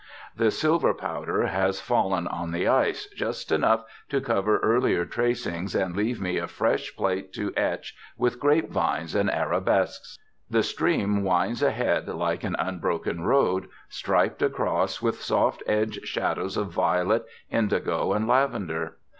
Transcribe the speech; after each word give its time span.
The 0.35 0.49
silver 0.49 0.95
powder 0.95 1.45
has 1.45 1.79
fallen 1.79 2.25
on 2.27 2.51
the 2.53 2.67
ice, 2.67 3.05
just 3.15 3.51
enough 3.51 3.85
to 4.09 4.19
cover 4.19 4.57
earlier 4.63 5.05
tracings 5.05 5.75
and 5.75 5.95
leave 5.95 6.19
me 6.19 6.39
a 6.39 6.47
fresh 6.47 6.95
plate 6.95 7.31
to 7.33 7.53
etch 7.55 7.95
with 8.17 8.39
grapevines 8.39 9.13
and 9.13 9.29
arabesques. 9.31 10.17
The 10.49 10.63
stream 10.63 11.21
winds 11.23 11.61
ahead 11.61 12.07
like 12.07 12.43
an 12.43 12.55
unbroken 12.57 13.25
road, 13.25 13.67
striped 13.89 14.41
across 14.41 15.03
with 15.03 15.21
soft 15.21 15.61
edged 15.67 16.07
shadows 16.07 16.57
of 16.57 16.69
violet, 16.71 17.23
indigo, 17.51 18.13
and 18.13 18.27
lavender. 18.27 18.97